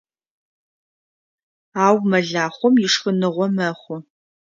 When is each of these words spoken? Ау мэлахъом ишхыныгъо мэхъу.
Ау 1.85 1.97
мэлахъом 2.09 2.73
ишхыныгъо 2.85 3.47
мэхъу. 3.55 3.97